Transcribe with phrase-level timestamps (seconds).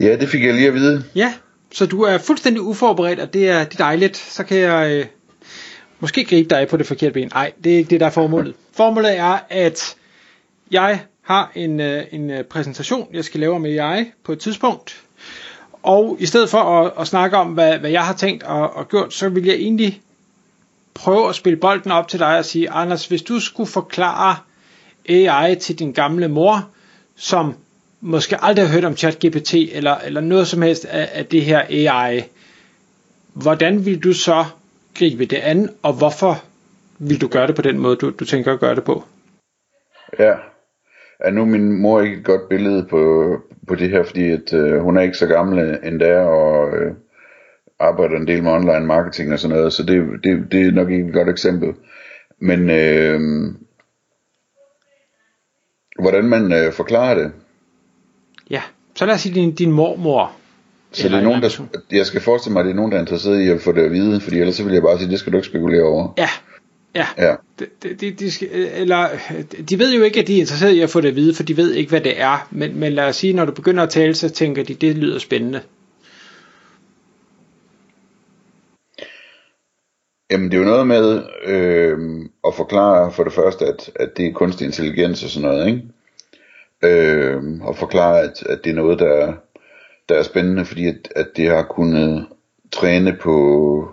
[0.00, 1.04] Ja, det fik jeg lige at vide.
[1.14, 1.34] Ja,
[1.72, 4.16] så du er fuldstændig uforberedt, og det er, det er dejligt.
[4.16, 5.06] Så kan jeg øh,
[6.00, 7.30] måske gribe dig på det forkerte ben.
[7.34, 8.54] Nej, det er ikke det, der er formålet.
[8.72, 9.96] Formålet er, at
[10.70, 15.02] jeg har en, øh, en øh, præsentation, jeg skal lave med jeg på et tidspunkt.
[15.82, 18.88] Og i stedet for at, at snakke om, hvad, hvad jeg har tænkt og, og
[18.88, 20.00] gjort, så vil jeg egentlig
[20.94, 24.36] prøve at spille bolden op til dig og sige, Anders, hvis du skulle forklare
[25.08, 26.68] AI til din gamle mor,
[27.16, 27.54] som
[28.00, 31.60] måske aldrig har hørt om ChatGPT eller, eller noget som helst af, af det her
[31.68, 32.22] AI,
[33.32, 34.44] hvordan vil du så
[34.98, 36.44] gribe det an, og hvorfor
[36.98, 39.04] vil du gøre det på den måde, du, du tænker at gøre det på?
[40.18, 40.34] Ja,
[41.20, 43.36] er nu min mor ikke et godt billede på,
[43.68, 46.94] på det her, fordi at, øh, hun er ikke så gammel øh, endda, og øh,
[47.80, 50.90] arbejder en del med online marketing og sådan noget, så det, det, det er nok
[50.90, 51.74] ikke et godt eksempel.
[52.38, 53.20] Men øh,
[55.98, 57.32] hvordan man øh, forklarer det,
[58.50, 58.62] Ja,
[58.94, 60.32] så lad os sige din, din mormor.
[60.92, 61.60] så det er nogen, der,
[61.92, 63.82] jeg skal forestille mig, at det er nogen, der er interesseret i at få det
[63.82, 66.14] at vide, fordi ellers så vil jeg bare sige, det skal du ikke spekulere over.
[66.18, 66.28] Ja,
[66.94, 67.06] ja.
[67.18, 67.34] Ja,
[67.82, 69.08] De, de, de, skal, eller,
[69.70, 71.42] de ved jo ikke, at de er interesseret i at få det at vide, for
[71.42, 72.48] de ved ikke, hvad det er.
[72.50, 75.18] Men, men lad os sige, når du begynder at tale, så tænker de, det lyder
[75.18, 75.60] spændende.
[80.30, 81.98] Jamen det er jo noget med øh,
[82.46, 85.82] at forklare for det første, at, at det er kunstig intelligens og sådan noget, ikke?
[86.82, 89.32] Øh, og forklare, at, at det er noget, der,
[90.08, 92.26] der er spændende, fordi at, at det har kunnet
[92.72, 93.88] træne på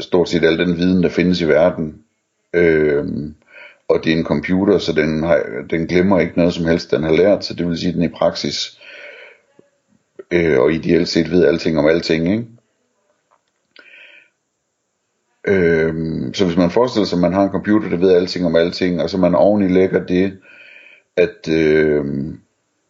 [0.00, 2.02] stort set al den viden, der findes i verden.
[2.54, 3.04] Øh,
[3.88, 7.02] og det er en computer, så den, har, den glemmer ikke noget som helst, den
[7.02, 8.80] har lært, så det vil sige, at den i praksis
[10.30, 12.46] øh, og ideelt set ved alting om alting, ikke?
[15.46, 18.56] Øhm, så hvis man forestiller sig, at man har en computer, der ved alting om
[18.56, 20.38] alting, og så man oveni lægger det,
[21.16, 22.04] at, øh,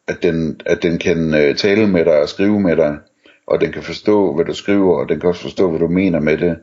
[0.08, 2.98] at, den, at den kan øh, tale med dig og skrive med dig,
[3.46, 6.20] og den kan forstå, hvad du skriver, og den kan også forstå, hvad du mener
[6.20, 6.58] med det,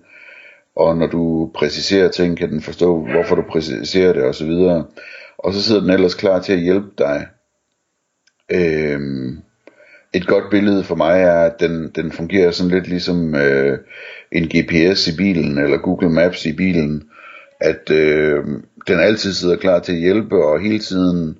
[0.75, 4.51] og når du præciserer ting, kan den forstå, hvorfor du præciserer det, osv.
[5.38, 7.28] Og så sidder den ellers klar til at hjælpe dig.
[8.51, 9.40] Øhm,
[10.13, 13.79] et godt billede for mig er, at den, den fungerer sådan lidt ligesom øh,
[14.31, 17.03] en GPS i bilen, eller Google Maps i bilen,
[17.59, 18.46] at øh,
[18.88, 21.38] den altid sidder klar til at hjælpe, og hele tiden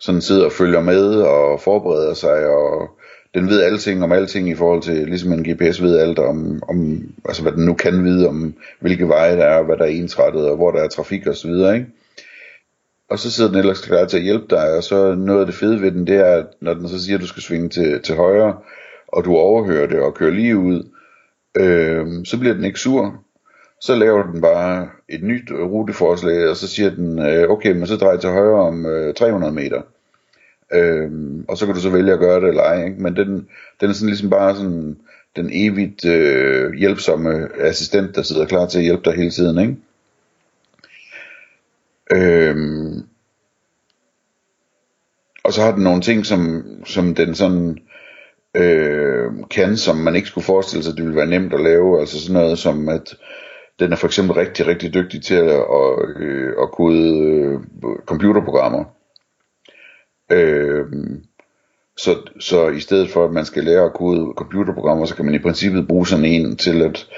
[0.00, 2.90] sådan sidder og følger med, og forbereder sig, og
[3.34, 7.02] den ved alting om alting i forhold til, ligesom en GPS ved alt om, om
[7.24, 10.50] altså hvad den nu kan vide om, hvilke veje der er, hvad der er ensrettet,
[10.50, 11.86] og hvor der er trafik og så videre, ikke?
[13.10, 15.54] Og så sidder den ellers klar til at hjælpe dig, og så noget af det
[15.54, 18.02] fede ved den, det er, at når den så siger, at du skal svinge til,
[18.02, 18.56] til højre,
[19.08, 20.88] og du overhører det og kører lige ud,
[21.56, 23.24] øh, så bliver den ikke sur.
[23.80, 27.96] Så laver den bare et nyt ruteforslag, og så siger den, øh, okay, men så
[27.96, 29.82] drej til højre om øh, 300 meter.
[30.72, 33.02] Øhm, og så kan du så vælge at gøre det eller ej, ikke?
[33.02, 33.48] men den,
[33.80, 34.96] den er sådan ligesom bare sådan
[35.36, 39.76] den evigt øh, hjælpsomme assistent, der sidder klar til at hjælpe dig hele tiden, ikke?
[42.12, 43.02] Øhm,
[45.44, 47.78] og så har den nogle ting, som, som den sådan
[48.54, 52.00] øh, kan, som man ikke skulle forestille sig, det ville være nemt at lave.
[52.00, 53.14] Altså sådan noget som, at
[53.80, 57.60] den er for eksempel rigtig, rigtig dygtig til at, at, øh, at kode øh,
[58.06, 58.84] computerprogrammer.
[60.32, 60.86] Øh,
[61.96, 65.34] så, så i stedet for, at man skal lære at kode computerprogrammer, så kan man
[65.34, 67.08] i princippet bruge sådan en til at,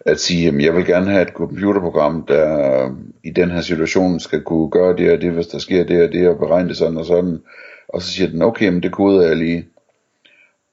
[0.00, 2.90] at sige, at jeg vil gerne have et computerprogram, der
[3.24, 6.12] i den her situation skal kunne gøre det og det, hvis der sker det og
[6.12, 7.42] det, og beregne det sådan og sådan.
[7.88, 9.68] Og så siger den, okay, men det koder jeg lige.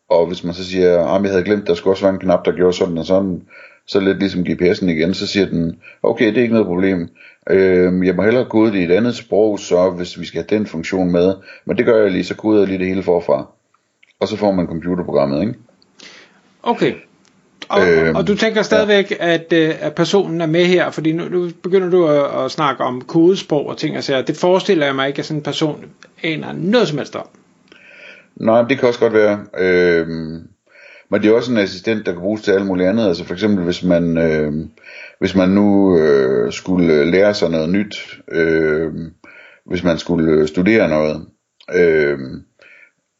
[0.10, 2.20] Og hvis man så siger, ah, at jeg havde glemt, der skulle også være en
[2.20, 3.44] knap, der gjorde sådan og sådan,
[3.88, 7.10] så lidt ligesom GPS'en igen, så siger den, okay, det er ikke noget problem.
[7.50, 10.58] Øh, jeg må hellere kode det i et andet sprog, så hvis vi skal have
[10.58, 11.34] den funktion med.
[11.66, 13.48] Men det gør jeg lige, så koder jeg lige det hele forfra.
[14.20, 15.54] Og så får man computerprogrammet, ikke?
[16.64, 16.94] Okay.
[17.70, 19.34] Og, øhm, og du tænker stadigvæk, ja.
[19.34, 22.84] at, øh, at personen er med her, fordi nu, nu begynder du at, at snakke
[22.84, 24.22] om kodesprog og ting og sager.
[24.22, 25.86] Det forestiller jeg mig ikke, at sådan en person
[26.24, 27.28] aner noget som helst om.
[28.36, 29.40] Nej, det kan også godt være.
[29.58, 30.48] Øhm,
[31.12, 33.08] men det er også en assistent, der kan bruges til alt muligt andet.
[33.08, 34.54] Altså for eksempel, hvis man, øh,
[35.20, 38.92] hvis man nu øh, skulle lære sig noget nyt, øh,
[39.66, 41.26] hvis man skulle øh, studere noget,
[41.74, 42.20] øh,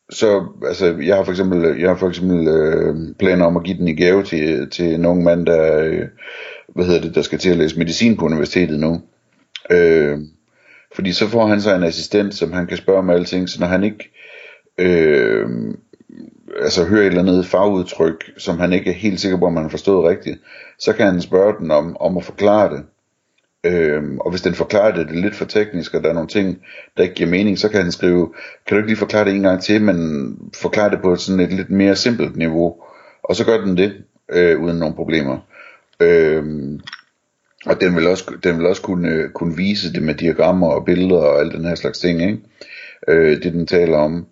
[0.10, 3.78] så altså, jeg har for eksempel, jeg har for eksempel øh, planer om at give
[3.78, 6.08] den i gave til, til en ung mand, der, øh,
[6.76, 9.02] hvad hedder det, der skal til at læse medicin på universitetet nu.
[9.72, 10.20] Øh,
[10.96, 13.68] fordi så får han så en assistent, som han kan spørge om alting, så når
[13.68, 14.12] han ikke
[14.78, 15.50] øh,
[16.62, 19.64] altså hører et eller andet fagudtryk, som han ikke er helt sikker på, om han
[19.64, 20.40] har forstået rigtigt,
[20.80, 22.84] så kan han spørge den om, om at forklare det.
[23.64, 26.30] Øhm, og hvis den forklarer det, det er lidt for teknisk, og der er nogle
[26.30, 26.62] ting,
[26.98, 28.34] der ikke giver mening, så kan han skrive,
[28.68, 31.54] kan du ikke lige forklare det en gang til, men forklare det på sådan et
[31.54, 32.76] lidt mere simpelt niveau.
[33.24, 33.94] Og så gør den det,
[34.30, 35.38] øh, uden nogen problemer.
[36.00, 36.80] Øhm,
[37.66, 41.18] og den vil også, den vil også kunne, kunne vise det med diagrammer og billeder
[41.18, 42.40] og alt den her slags ting, ikke?
[43.08, 44.26] Øh, det den taler om.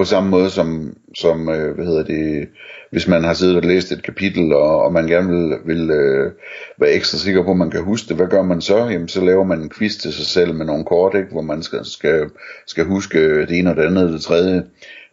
[0.00, 2.48] På samme måde som, som øh, hvad hedder det,
[2.90, 6.32] hvis man har siddet og læst et kapitel, og, og man gerne vil, vil øh,
[6.78, 8.76] være ekstra sikker på, at man kan huske det, hvad gør man så?
[8.76, 11.32] Jamen, så laver man en quiz til sig selv med nogle kort, ikke?
[11.32, 12.30] hvor man skal, skal,
[12.66, 14.62] skal huske det ene og det andet og det tredje.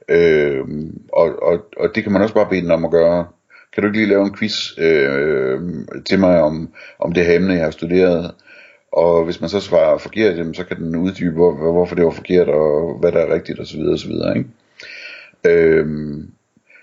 [0.10, 0.64] Øh,
[1.14, 3.26] og, og, og det kan man også bare bede den om at gøre.
[3.74, 5.60] Kan du ikke lige lave en quiz øh,
[6.06, 6.70] til mig om,
[7.00, 8.32] om det her emne, jeg har studeret?
[8.92, 12.12] Og hvis man så svarer forkert, jamen, så kan den uddybe, hvor, hvorfor det var
[12.12, 13.80] forkert, og hvad der er rigtigt, osv.
[13.80, 14.12] osv.
[14.12, 14.46] Ikke?
[15.48, 16.28] Øhm,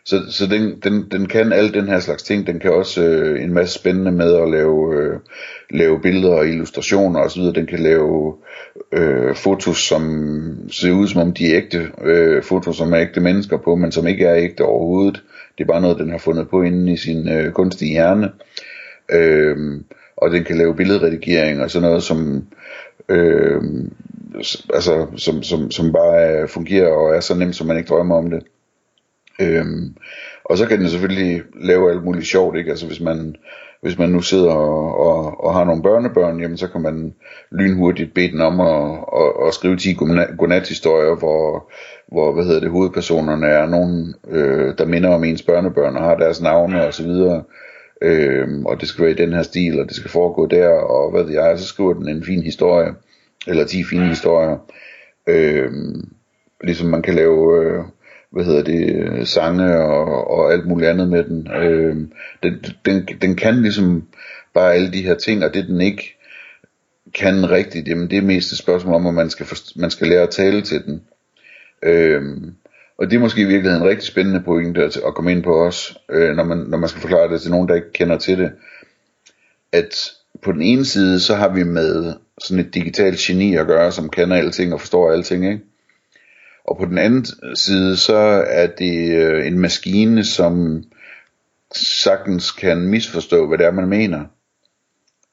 [0.06, 2.46] så så den, den, den kan alle den her slags ting.
[2.46, 5.18] Den kan også øh, en masse spændende med at lave, øh,
[5.70, 7.42] lave billeder og illustrationer osv.
[7.42, 8.34] Den kan lave
[8.92, 11.90] øh, fotos, som ser ud som om de er ægte.
[12.04, 15.22] Øh, fotos, som er ægte mennesker på, men som ikke er ægte overhovedet.
[15.58, 18.32] Det er bare noget, den har fundet på inde i sin øh, kunstige hjerne.
[19.12, 19.80] Øh,
[20.16, 22.46] og den kan lave billedredigering og sådan noget, som
[23.08, 23.62] øh,
[24.74, 28.16] altså, som, som, som bare øh, fungerer og er så nemt, som man ikke drømmer
[28.16, 28.42] om det.
[29.40, 29.96] Øhm,
[30.44, 32.70] og så kan den selvfølgelig lave alt muligt sjovt, ikke?
[32.70, 33.36] Altså hvis man,
[33.82, 37.14] hvis man nu sidder og, og, og har nogle børnebørn, jamen så kan man
[37.50, 39.94] lynhurtigt bede den om at, at, at skrive 10
[40.38, 41.70] godnathistorier, hvor,
[42.08, 46.14] hvor hvad hedder det, hovedpersonerne er nogen, øh, der minder om ens børnebørn og har
[46.14, 47.42] deres navne og så videre.
[48.02, 51.10] Øhm, og det skal være i den her stil, og det skal foregå der, og
[51.10, 52.94] hvad ved jeg, så skriver den en fin historie,
[53.46, 54.56] eller 10 fine historier.
[55.26, 56.08] Øhm,
[56.64, 57.64] ligesom man kan lave...
[57.64, 57.84] Øh,
[58.34, 61.48] hvad hedder det, sange og, og alt muligt andet med den.
[61.52, 61.96] Øh,
[62.42, 63.08] den, den.
[63.22, 64.04] Den kan ligesom
[64.54, 66.16] bare alle de her ting, og det den ikke
[67.14, 70.08] kan rigtigt, jamen det er mest et spørgsmål om, at man skal, forst- man skal
[70.08, 71.02] lære at tale til den.
[71.82, 72.22] Øh,
[72.98, 75.66] og det er måske i virkeligheden en rigtig spændende pointe at, at komme ind på
[75.66, 78.38] os, øh, når, man, når man skal forklare det til nogen, der ikke kender til
[78.38, 78.52] det.
[79.72, 80.10] At
[80.42, 84.10] på den ene side, så har vi med sådan et digitalt geni at gøre, som
[84.10, 85.64] kender alting og forstår alting, ikke?
[86.64, 88.16] Og på den anden side, så
[88.46, 90.84] er det øh, en maskine, som
[91.74, 94.24] sagtens kan misforstå, hvad det er, man mener.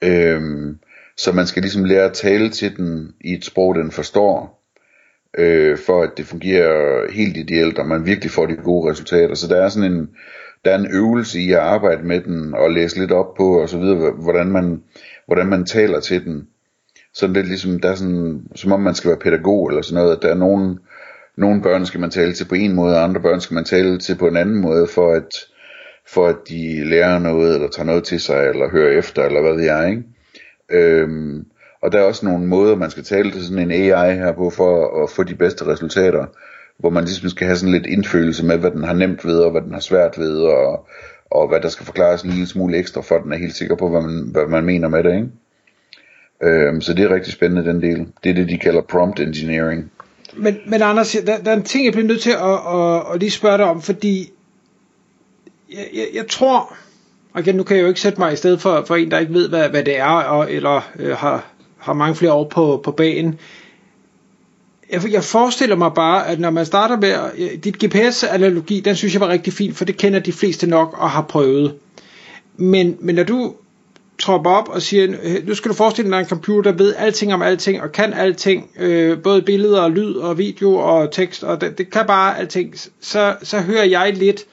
[0.03, 0.79] Øhm,
[1.17, 4.63] så man skal ligesom lære at tale til den i et sprog, den forstår,
[5.37, 9.35] øh, for at det fungerer helt ideelt, og man virkelig får de gode resultater.
[9.35, 10.09] Så der er sådan en,
[10.65, 13.69] der er en øvelse i at arbejde med den, og læse lidt op på, og
[13.69, 14.83] så videre, hvordan man,
[15.25, 16.47] hvordan man taler til den.
[17.13, 20.15] Sådan lidt ligesom, der er sådan, som om man skal være pædagog, eller sådan noget,
[20.15, 20.79] at der er nogen,
[21.37, 23.99] nogle børn skal man tale til på en måde, og andre børn skal man tale
[23.99, 25.45] til på en anden måde, for at,
[26.07, 29.53] for at de lærer noget, eller tager noget til sig, eller hører efter, eller hvad
[29.53, 30.03] ved jeg, ikke?
[30.71, 31.45] Øhm,
[31.81, 34.49] og der er også nogle måder, man skal tale til sådan en AI her på,
[34.49, 36.25] for at få de bedste resultater,
[36.77, 39.51] hvor man ligesom skal have sådan lidt indfølelse med, hvad den har nemt ved, og
[39.51, 40.88] hvad den har svært ved, og,
[41.31, 43.75] og hvad der skal forklares en lille smule ekstra, for at den er helt sikker
[43.75, 45.29] på, hvad man, hvad man mener med det, ikke?
[46.43, 48.07] Øhm, så det er rigtig spændende, den del.
[48.23, 49.90] Det er det, de kalder prompt engineering.
[50.33, 53.19] Men, men Anders, der, der er en ting, jeg bliver nødt til at, at, at
[53.19, 54.31] lige spørge dig om, fordi
[55.71, 56.75] jeg, jeg, jeg tror,
[57.33, 59.19] og igen, nu kan jeg jo ikke sætte mig i stedet for, for en, der
[59.19, 61.45] ikke ved, hvad, hvad det er, og, eller øh, har,
[61.77, 63.39] har mange flere år på, på banen.
[64.91, 69.13] Jeg, jeg forestiller mig bare, at når man starter med, øh, dit GPS-analogi, den synes
[69.13, 71.75] jeg var rigtig fin, for det kender de fleste nok og har prøvet.
[72.57, 73.53] Men, men når du
[74.21, 75.07] tropper op og siger,
[75.45, 78.69] nu skal du forestille dig en computer, der ved alting om alting, og kan alting,
[78.79, 82.75] øh, både billeder og lyd og video og tekst, og det, det kan bare alting,
[83.01, 84.45] så, så hører jeg lidt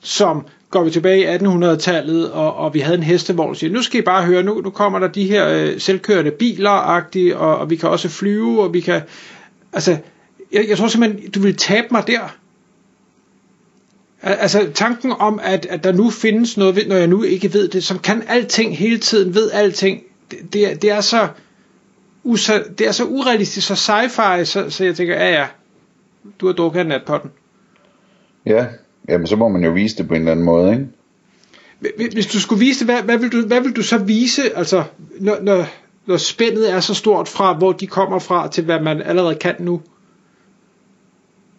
[0.00, 3.82] som, går vi tilbage i 1800-tallet, og, og vi havde en hestevogn, og siger, nu
[3.82, 7.70] skal I bare høre, nu, nu kommer der de her øh, selvkørende biler og, og
[7.70, 9.00] vi kan også flyve, og vi kan,
[9.72, 9.96] altså,
[10.52, 12.36] jeg, jeg tror simpelthen, du vil tabe mig der,
[14.26, 17.84] Altså tanken om, at, at der nu findes noget, når jeg nu ikke ved det,
[17.84, 21.28] som kan alting hele tiden, ved alting, det, det, det er så
[22.24, 25.46] usa, det er så urealistisk, så sci-fi, så, så jeg tænker, ja ja,
[26.40, 27.30] du har drukket nat på den.
[28.46, 28.66] Ja,
[29.08, 30.86] jamen så må man jo vise det på en eller anden måde, ikke?
[32.12, 34.84] Hvis du skulle vise det, hvad, hvad, vil, du, hvad vil du så vise, altså,
[35.20, 35.66] når, når,
[36.06, 39.54] når spændet er så stort fra, hvor de kommer fra, til hvad man allerede kan
[39.58, 39.80] nu?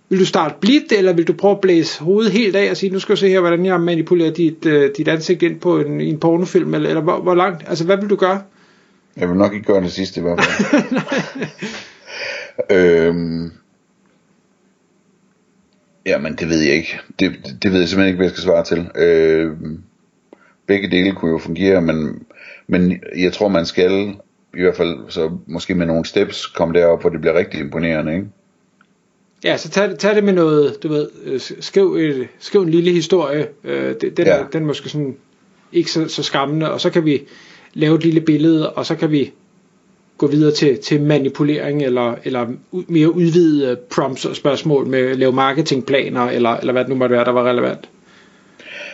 [0.09, 2.89] Vil du starte blidt, eller vil du prøve at blæse hovedet helt af og sige,
[2.93, 6.01] nu skal du se her, hvordan jeg manipulerer dit, uh, dit ansigt ind på en,
[6.01, 8.41] en pornofilm, eller, eller hvor, hvor langt, altså hvad vil du gøre?
[9.17, 11.01] Jeg vil nok ikke gøre det sidste i hvert fald.
[12.77, 13.51] øhm,
[16.05, 16.99] jamen, det ved jeg ikke.
[17.19, 17.31] Det,
[17.63, 18.89] det ved jeg simpelthen ikke, hvad jeg skal svare til.
[18.95, 19.81] Øhm,
[20.67, 22.25] begge dele kunne jo fungere, men,
[22.67, 24.15] men jeg tror, man skal
[24.57, 28.15] i hvert fald så måske med nogle steps komme derop, hvor det bliver rigtig imponerende,
[28.15, 28.27] ikke?
[29.43, 32.91] Ja, så tag, tag det med noget, du ved, øh, skriv, et, skriv en lille
[32.91, 34.43] historie, øh, den, ja.
[34.53, 35.17] den er måske sådan
[35.71, 37.21] ikke så, så skræmmende, og så kan vi
[37.73, 39.33] lave et lille billede, og så kan vi
[40.17, 46.25] gå videre til, til manipulering, eller, eller mere udvidede prompts og spørgsmål med lave marketingplaner,
[46.25, 47.89] eller, eller hvad det nu måtte være, der var relevant.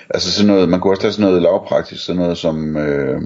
[0.10, 3.22] Altså sådan noget, man kunne også tage sådan noget lavpraktisk, sådan noget som, øh,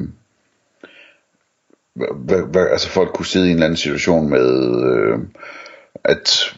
[1.95, 4.49] hvad, hvad, altså folk kunne sidde i en eller anden situation med,
[4.85, 5.19] øh,
[6.03, 6.55] at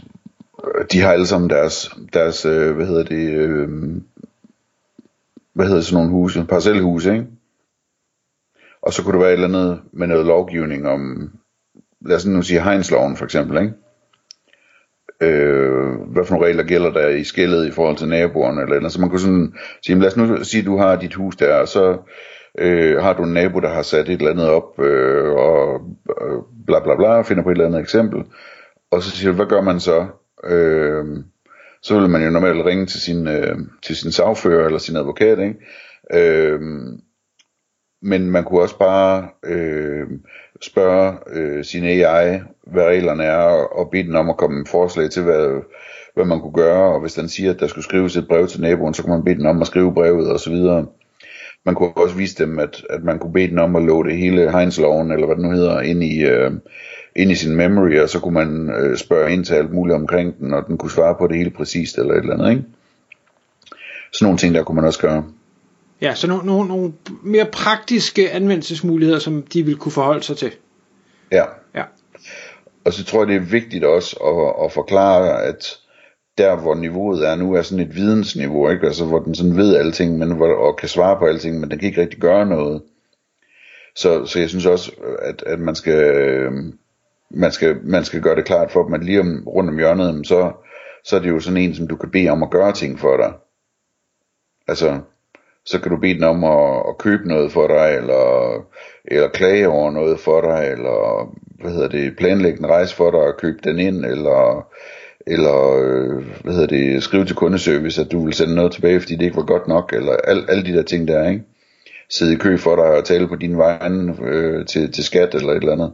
[0.65, 3.69] Øh, de har alle sammen deres, deres øh, hvad hedder det, øh,
[5.53, 7.27] hvad hedder sådan nogle huse, parcelhuse, ikke?
[8.81, 11.31] Og så kunne det være et eller andet med noget lovgivning om,
[12.01, 13.73] lad os nu sige Hegnsloven for eksempel, ikke?
[15.21, 18.89] Øh, hvad for nogle regler gælder der i skældet i forhold til naboerne, eller, eller
[18.89, 19.53] så man kunne sådan
[19.85, 21.97] sige, lad os nu sige, at du har dit hus der, og så
[22.57, 25.81] øh, har du en nabo, der har sat et eller andet op, øh, og
[26.21, 28.23] øh, bla bla bla, finder på et eller andet eksempel,
[28.91, 30.07] og så siger du, hvad gør man så?
[30.43, 31.05] Øh,
[31.81, 35.39] så vil man jo normalt ringe til sin, øh, til sin sagfører eller sin advokat,
[35.39, 35.55] ikke?
[36.13, 36.61] Øh,
[38.01, 40.07] men man kunne også bare øh,
[40.61, 43.43] spørge øh, sin AI, hvad reglerne er,
[43.77, 45.61] og bede den om at komme med forslag til, hvad,
[46.15, 48.61] hvad man kunne gøre, og hvis den siger, at der skulle skrives et brev til
[48.61, 50.85] naboen, så kunne man bede den om at skrive brevet og så videre.
[51.65, 54.51] Man kunne også vise dem, at, at man kunne bede den om at låde hele
[54.51, 56.51] Heinz-loven, eller hvad det nu hedder, ind i, øh,
[57.19, 60.37] ind i sin memory, og så kunne man øh, spørge ind til alt muligt omkring
[60.39, 62.63] den, og den kunne svare på det hele præcist, eller et eller andet, ikke?
[64.13, 65.25] Sådan nogle ting, der kunne man også gøre.
[66.01, 70.51] Ja, så nogle, nogle, nogle mere praktiske anvendelsesmuligheder, som de vil kunne forholde sig til.
[71.31, 71.43] Ja.
[71.75, 71.83] Ja.
[72.85, 75.77] Og så tror jeg, det er vigtigt også at, at forklare, at
[76.37, 78.87] der hvor niveauet er nu, er sådan et vidensniveau, ikke?
[78.87, 81.79] Altså hvor den sådan ved alting, men hvor, og kan svare på alting, men den
[81.79, 82.81] kan ikke rigtig gøre noget.
[83.95, 86.49] Så, så jeg synes også, at, at man skal,
[87.31, 90.27] man skal, man skal gøre det klart for dem, at lige om, rundt om hjørnet,
[90.27, 90.51] så,
[91.03, 93.17] så er det jo sådan en, som du kan bede om at gøre ting for
[93.17, 93.33] dig.
[94.67, 94.99] Altså,
[95.65, 98.55] så kan du bede den om at, at købe noget for dig, eller,
[99.05, 101.29] eller klage over noget for dig, eller
[101.61, 104.67] hvad hedder det, planlægge en rejse for dig og købe den ind, eller,
[105.27, 109.15] eller øh, hvad hedder det, skrive til kundeservice, at du vil sende noget tilbage, fordi
[109.15, 111.43] det ikke var godt nok, eller al, alle de der ting der, ikke?
[112.09, 115.51] Sidde i kø for dig og tale på din vegne øh, til, til skat eller
[115.51, 115.93] et eller andet.